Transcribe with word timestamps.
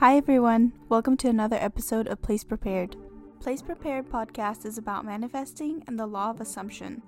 Hi, 0.00 0.16
everyone. 0.16 0.72
Welcome 0.88 1.18
to 1.18 1.28
another 1.28 1.58
episode 1.60 2.08
of 2.08 2.22
Place 2.22 2.42
Prepared. 2.42 2.96
Place 3.38 3.60
Prepared 3.60 4.08
podcast 4.08 4.64
is 4.64 4.78
about 4.78 5.04
manifesting 5.04 5.84
and 5.86 6.00
the 6.00 6.06
law 6.06 6.30
of 6.30 6.40
assumption. 6.40 7.02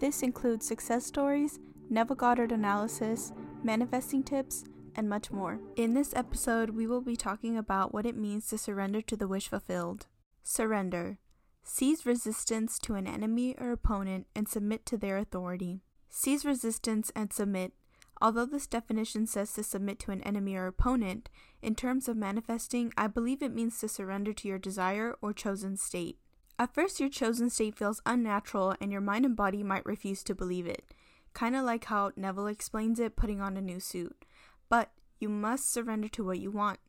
This 0.00 0.24
includes 0.24 0.66
success 0.66 1.06
stories, 1.06 1.60
Neville 1.88 2.16
Goddard 2.16 2.50
analysis, 2.50 3.30
manifesting 3.62 4.24
tips, 4.24 4.64
and 4.96 5.08
much 5.08 5.30
more. 5.30 5.60
In 5.76 5.94
this 5.94 6.12
episode, 6.12 6.70
we 6.70 6.88
will 6.88 7.02
be 7.02 7.14
talking 7.14 7.56
about 7.56 7.94
what 7.94 8.04
it 8.04 8.16
means 8.16 8.48
to 8.48 8.58
surrender 8.58 9.00
to 9.02 9.16
the 9.16 9.28
wish 9.28 9.46
fulfilled. 9.46 10.08
Surrender. 10.42 11.18
Seize 11.62 12.04
resistance 12.04 12.80
to 12.80 12.94
an 12.94 13.06
enemy 13.06 13.54
or 13.58 13.70
opponent 13.70 14.26
and 14.34 14.48
submit 14.48 14.84
to 14.86 14.96
their 14.96 15.18
authority. 15.18 15.82
Seize 16.10 16.44
resistance 16.44 17.12
and 17.14 17.32
submit 17.32 17.74
Although 18.20 18.46
this 18.46 18.66
definition 18.66 19.26
says 19.26 19.52
to 19.52 19.62
submit 19.62 19.98
to 20.00 20.10
an 20.10 20.22
enemy 20.22 20.56
or 20.56 20.66
opponent, 20.66 21.28
in 21.62 21.74
terms 21.74 22.08
of 22.08 22.16
manifesting, 22.16 22.92
I 22.96 23.06
believe 23.06 23.42
it 23.42 23.54
means 23.54 23.78
to 23.78 23.88
surrender 23.88 24.32
to 24.32 24.48
your 24.48 24.58
desire 24.58 25.14
or 25.22 25.32
chosen 25.32 25.76
state. 25.76 26.18
At 26.58 26.74
first, 26.74 26.98
your 26.98 27.08
chosen 27.08 27.50
state 27.50 27.76
feels 27.76 28.02
unnatural 28.04 28.74
and 28.80 28.90
your 28.90 29.00
mind 29.00 29.24
and 29.24 29.36
body 29.36 29.62
might 29.62 29.86
refuse 29.86 30.24
to 30.24 30.34
believe 30.34 30.66
it, 30.66 30.92
kind 31.32 31.54
of 31.54 31.64
like 31.64 31.84
how 31.84 32.10
Neville 32.16 32.48
explains 32.48 32.98
it 32.98 33.14
putting 33.14 33.40
on 33.40 33.56
a 33.56 33.60
new 33.60 33.78
suit. 33.78 34.24
But 34.68 34.90
you 35.20 35.28
must 35.28 35.72
surrender 35.72 36.08
to 36.08 36.24
what 36.24 36.40
you 36.40 36.50
want. 36.50 36.80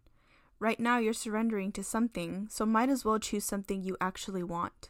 Right 0.58 0.80
now, 0.80 0.98
you're 0.98 1.14
surrendering 1.14 1.72
to 1.74 1.84
something, 1.84 2.48
so 2.50 2.66
might 2.66 2.90
as 2.90 3.06
well 3.06 3.20
choose 3.20 3.46
something 3.46 3.84
you 3.84 3.96
actually 4.02 4.44
want. 4.44 4.90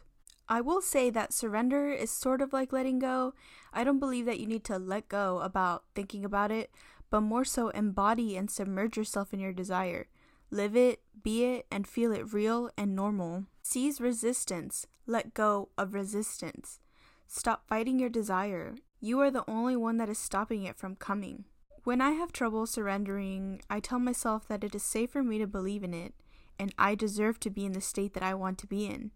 I 0.52 0.60
will 0.60 0.82
say 0.82 1.10
that 1.10 1.32
surrender 1.32 1.90
is 1.90 2.10
sort 2.10 2.42
of 2.42 2.52
like 2.52 2.72
letting 2.72 2.98
go. 2.98 3.34
I 3.72 3.84
don't 3.84 4.00
believe 4.00 4.26
that 4.26 4.40
you 4.40 4.48
need 4.48 4.64
to 4.64 4.78
let 4.78 5.08
go 5.08 5.38
about 5.38 5.84
thinking 5.94 6.24
about 6.24 6.50
it, 6.50 6.72
but 7.08 7.20
more 7.20 7.44
so 7.44 7.68
embody 7.68 8.36
and 8.36 8.50
submerge 8.50 8.96
yourself 8.96 9.32
in 9.32 9.38
your 9.38 9.52
desire. 9.52 10.08
Live 10.50 10.74
it, 10.74 11.02
be 11.22 11.44
it, 11.44 11.66
and 11.70 11.86
feel 11.86 12.10
it 12.10 12.32
real 12.32 12.68
and 12.76 12.96
normal. 12.96 13.44
Seize 13.62 14.00
resistance. 14.00 14.88
Let 15.06 15.34
go 15.34 15.68
of 15.78 15.94
resistance. 15.94 16.80
Stop 17.28 17.68
fighting 17.68 18.00
your 18.00 18.10
desire. 18.10 18.74
You 19.00 19.20
are 19.20 19.30
the 19.30 19.48
only 19.48 19.76
one 19.76 19.98
that 19.98 20.08
is 20.08 20.18
stopping 20.18 20.64
it 20.64 20.76
from 20.76 20.96
coming. 20.96 21.44
When 21.84 22.00
I 22.00 22.10
have 22.10 22.32
trouble 22.32 22.66
surrendering, 22.66 23.62
I 23.70 23.78
tell 23.78 24.00
myself 24.00 24.48
that 24.48 24.64
it 24.64 24.74
is 24.74 24.82
safe 24.82 25.12
for 25.12 25.22
me 25.22 25.38
to 25.38 25.46
believe 25.46 25.84
in 25.84 25.94
it, 25.94 26.12
and 26.58 26.74
I 26.76 26.96
deserve 26.96 27.38
to 27.40 27.50
be 27.50 27.64
in 27.64 27.72
the 27.72 27.80
state 27.80 28.14
that 28.14 28.24
I 28.24 28.34
want 28.34 28.58
to 28.58 28.66
be 28.66 28.86
in. 28.86 29.12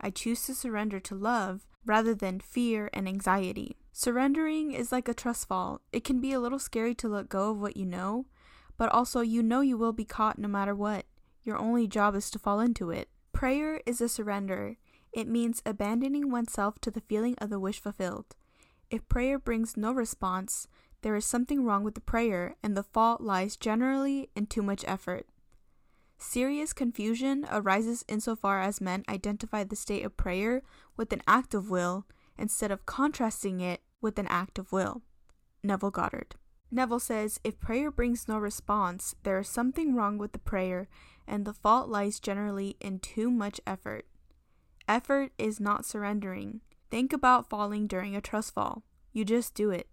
I 0.00 0.10
choose 0.10 0.42
to 0.46 0.54
surrender 0.54 1.00
to 1.00 1.14
love 1.14 1.66
rather 1.84 2.14
than 2.14 2.40
fear 2.40 2.90
and 2.92 3.08
anxiety. 3.08 3.76
Surrendering 3.92 4.72
is 4.72 4.92
like 4.92 5.08
a 5.08 5.14
trust 5.14 5.48
fall. 5.48 5.80
It 5.92 6.04
can 6.04 6.20
be 6.20 6.32
a 6.32 6.40
little 6.40 6.58
scary 6.58 6.94
to 6.96 7.08
let 7.08 7.28
go 7.28 7.50
of 7.50 7.60
what 7.60 7.76
you 7.76 7.86
know, 7.86 8.26
but 8.76 8.90
also 8.92 9.20
you 9.20 9.42
know 9.42 9.60
you 9.60 9.78
will 9.78 9.92
be 9.92 10.04
caught 10.04 10.38
no 10.38 10.48
matter 10.48 10.74
what. 10.74 11.06
Your 11.42 11.56
only 11.56 11.86
job 11.86 12.14
is 12.14 12.30
to 12.32 12.38
fall 12.38 12.60
into 12.60 12.90
it. 12.90 13.08
Prayer 13.32 13.80
is 13.86 14.00
a 14.00 14.08
surrender. 14.08 14.76
It 15.12 15.28
means 15.28 15.62
abandoning 15.64 16.30
oneself 16.30 16.78
to 16.80 16.90
the 16.90 17.00
feeling 17.00 17.36
of 17.38 17.50
the 17.50 17.60
wish 17.60 17.80
fulfilled. 17.80 18.34
If 18.90 19.08
prayer 19.08 19.38
brings 19.38 19.76
no 19.76 19.92
response, 19.92 20.68
there 21.02 21.16
is 21.16 21.24
something 21.24 21.64
wrong 21.64 21.84
with 21.84 21.94
the 21.94 22.00
prayer, 22.00 22.56
and 22.62 22.76
the 22.76 22.82
fault 22.82 23.20
lies 23.20 23.56
generally 23.56 24.28
in 24.34 24.46
too 24.46 24.62
much 24.62 24.84
effort. 24.86 25.26
Serious 26.18 26.72
confusion 26.72 27.46
arises 27.50 28.04
insofar 28.08 28.60
as 28.60 28.80
men 28.80 29.04
identify 29.08 29.64
the 29.64 29.76
state 29.76 30.04
of 30.04 30.16
prayer 30.16 30.62
with 30.96 31.12
an 31.12 31.22
act 31.26 31.54
of 31.54 31.70
will 31.70 32.06
instead 32.38 32.70
of 32.70 32.86
contrasting 32.86 33.60
it 33.60 33.82
with 34.00 34.18
an 34.18 34.26
act 34.28 34.58
of 34.58 34.72
will. 34.72 35.02
Neville 35.62 35.90
Goddard. 35.90 36.36
Neville 36.70 37.00
says 37.00 37.40
if 37.44 37.60
prayer 37.60 37.90
brings 37.90 38.28
no 38.28 38.38
response, 38.38 39.14
there 39.22 39.38
is 39.38 39.48
something 39.48 39.94
wrong 39.94 40.18
with 40.18 40.32
the 40.32 40.38
prayer, 40.38 40.88
and 41.26 41.44
the 41.44 41.54
fault 41.54 41.88
lies 41.88 42.20
generally 42.20 42.76
in 42.80 42.98
too 42.98 43.30
much 43.30 43.60
effort. 43.66 44.06
Effort 44.88 45.32
is 45.38 45.60
not 45.60 45.84
surrendering. 45.84 46.60
Think 46.90 47.12
about 47.12 47.48
falling 47.48 47.86
during 47.86 48.14
a 48.14 48.20
trust 48.20 48.54
fall. 48.54 48.84
You 49.12 49.24
just 49.24 49.54
do 49.54 49.70
it. 49.70 49.88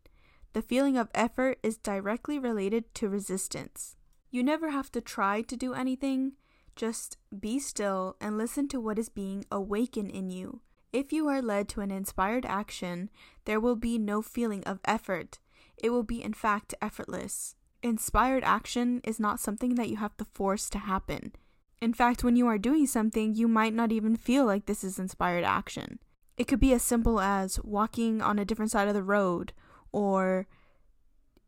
The 0.54 0.62
feeling 0.62 0.98
of 0.98 1.10
effort 1.14 1.58
is 1.64 1.78
directly 1.78 2.38
related 2.38 2.94
to 2.96 3.10
resistance. 3.10 3.96
You 4.34 4.42
never 4.42 4.72
have 4.72 4.92
to 4.94 5.00
try 5.00 5.44
to 5.44 5.56
do 5.56 5.76
anything, 5.76 6.32
just 6.76 7.18
be 7.40 7.60
still 7.60 8.16
and 8.20 8.36
listen 8.36 8.68
to 8.70 8.82
what 8.82 8.98
is 8.98 9.08
being 9.08 9.46
awakened 9.52 10.10
in 10.10 10.32
you. 10.32 10.62
If 10.92 11.14
you 11.14 11.28
are 11.28 11.40
led 11.40 11.70
to 11.70 11.82
an 11.82 11.92
inspired 11.92 12.44
action, 12.44 13.12
there 13.46 13.60
will 13.60 13.76
be 13.76 14.00
no 14.00 14.24
feeling 14.24 14.64
of 14.64 14.80
effort. 14.86 15.38
It 15.78 15.92
will 15.92 16.02
be, 16.02 16.24
in 16.24 16.34
fact, 16.34 16.74
effortless. 16.82 17.54
Inspired 17.84 18.44
action 18.44 19.02
is 19.04 19.20
not 19.20 19.40
something 19.40 19.76
that 19.76 19.90
you 19.90 19.98
have 19.98 20.18
to 20.18 20.26
force 20.26 20.68
to 20.72 20.80
happen. 20.80 21.34
In 21.80 21.94
fact, 21.94 22.24
when 22.24 22.36
you 22.36 22.48
are 22.48 22.58
doing 22.58 22.88
something, 22.88 23.36
you 23.36 23.48
might 23.48 23.76
not 23.76 23.92
even 23.92 24.16
feel 24.16 24.46
like 24.46 24.66
this 24.66 24.84
is 24.84 24.98
inspired 24.98 25.44
action. 25.44 26.00
It 26.38 26.48
could 26.48 26.60
be 26.60 26.74
as 26.74 26.82
simple 26.82 27.20
as 27.20 27.64
walking 27.64 28.20
on 28.20 28.40
a 28.40 28.46
different 28.46 28.72
side 28.72 28.88
of 28.88 28.96
the 28.96 29.04
road 29.04 29.54
or 29.92 30.48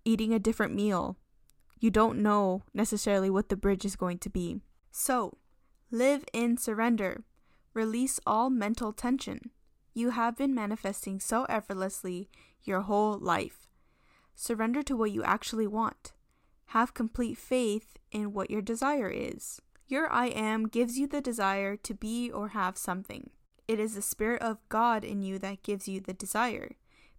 eating 0.03 0.35
a 0.35 0.37
different 0.37 0.75
meal 0.75 1.17
you 1.79 1.91
don't 1.91 2.21
know 2.21 2.63
necessarily 2.73 3.29
what 3.29 3.49
the 3.49 3.57
bridge 3.57 3.85
is 3.85 3.95
going 3.95 4.19
to 4.19 4.29
be. 4.29 4.61
So, 4.91 5.37
live 5.91 6.25
in 6.33 6.57
surrender. 6.57 7.23
Release 7.73 8.19
all 8.25 8.49
mental 8.49 8.93
tension. 8.93 9.51
You 9.93 10.11
have 10.11 10.37
been 10.37 10.53
manifesting 10.53 11.19
so 11.19 11.45
effortlessly 11.45 12.29
your 12.63 12.81
whole 12.81 13.17
life. 13.17 13.67
Surrender 14.33 14.83
to 14.83 14.97
what 14.97 15.11
you 15.11 15.23
actually 15.23 15.67
want. 15.67 16.13
Have 16.67 16.93
complete 16.93 17.37
faith 17.37 17.97
in 18.11 18.33
what 18.33 18.49
your 18.49 18.61
desire 18.61 19.09
is. 19.09 19.61
Your 19.87 20.11
I 20.11 20.27
am 20.27 20.67
gives 20.67 20.97
you 20.97 21.07
the 21.07 21.21
desire 21.21 21.77
to 21.77 21.93
be 21.93 22.31
or 22.31 22.49
have 22.49 22.77
something. 22.77 23.29
It 23.67 23.79
is 23.79 23.95
the 23.95 24.01
Spirit 24.01 24.41
of 24.41 24.57
God 24.69 25.03
in 25.03 25.21
you 25.21 25.39
that 25.39 25.63
gives 25.63 25.87
you 25.87 25.99
the 25.99 26.13
desire, 26.13 26.71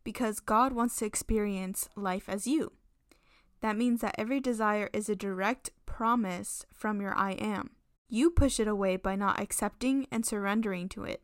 because 0.05 0.41
God 0.41 0.73
wants 0.73 0.97
to 0.97 1.07
experience 1.07 1.89
life 1.97 2.29
as 2.29 2.47
you. 2.47 2.73
That 3.67 3.77
means 3.77 4.01
that 4.03 4.15
every 4.17 4.39
desire 4.39 4.89
is 4.93 5.09
a 5.09 5.17
direct 5.17 5.71
promise 5.87 6.65
from 6.73 7.01
your 7.01 7.19
I 7.19 7.33
am. 7.33 7.71
You 8.09 8.31
push 8.31 8.61
it 8.61 8.69
away 8.69 8.95
by 8.97 9.17
not 9.17 9.41
accepting 9.41 10.07
and 10.13 10.25
surrendering 10.25 10.89
to 10.91 11.03
it. 11.03 11.21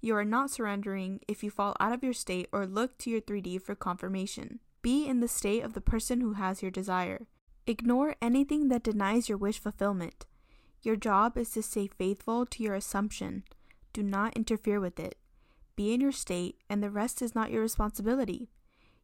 You 0.00 0.16
are 0.16 0.24
not 0.24 0.50
surrendering 0.50 1.20
if 1.28 1.44
you 1.44 1.50
fall 1.50 1.76
out 1.80 1.92
of 1.92 2.02
your 2.02 2.14
state 2.14 2.48
or 2.50 2.64
look 2.64 2.96
to 3.00 3.10
your 3.10 3.20
3D 3.20 3.60
for 3.60 3.74
confirmation. 3.74 4.60
Be 4.80 5.06
in 5.06 5.20
the 5.20 5.28
state 5.28 5.62
of 5.62 5.74
the 5.74 5.82
person 5.82 6.22
who 6.22 6.32
has 6.32 6.62
your 6.62 6.70
desire. 6.70 7.26
Ignore 7.66 8.16
anything 8.22 8.68
that 8.68 8.84
denies 8.84 9.28
your 9.28 9.36
wish 9.36 9.58
fulfillment. 9.58 10.24
Your 10.80 10.96
job 10.96 11.36
is 11.36 11.50
to 11.50 11.62
stay 11.62 11.88
faithful 11.88 12.46
to 12.46 12.62
your 12.62 12.74
assumption. 12.74 13.44
Do 13.92 14.02
not 14.02 14.34
interfere 14.34 14.80
with 14.80 14.98
it. 14.98 15.16
Be 15.76 15.92
in 15.92 16.00
your 16.00 16.10
state, 16.10 16.56
and 16.70 16.82
the 16.82 16.88
rest 16.88 17.20
is 17.20 17.34
not 17.34 17.50
your 17.50 17.60
responsibility. 17.60 18.48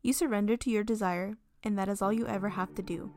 You 0.00 0.14
surrender 0.14 0.56
to 0.56 0.70
your 0.70 0.84
desire, 0.84 1.36
and 1.62 1.78
that 1.78 1.88
is 1.88 2.02
all 2.02 2.12
you 2.12 2.26
ever 2.26 2.50
have 2.50 2.74
to 2.74 2.82
do. 2.82 3.12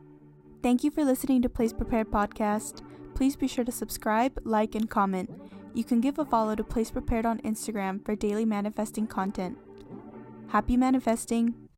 Thank 0.62 0.84
you 0.84 0.92
for 0.92 1.04
listening 1.04 1.42
to 1.42 1.50
Place 1.50 1.74
Prepared 1.74 2.12
Podcast. 2.12 2.82
Please 3.16 3.36
be 3.36 3.48
sure 3.48 3.66
to 3.66 3.72
subscribe, 3.72 4.40
like, 4.44 4.76
and 4.76 4.90
comment. 4.90 5.30
You 5.74 5.84
can 5.84 6.02
give 6.02 6.20
a 6.20 6.26
follow 6.26 6.56
to 6.56 6.64
Place 6.64 6.92
Prepared 6.92 7.26
on 7.26 7.40
Instagram 7.40 8.06
for 8.06 8.16
daily 8.16 8.46
manifesting 8.46 9.08
content. 9.08 9.58
Happy 10.50 10.78
manifesting! 10.78 11.71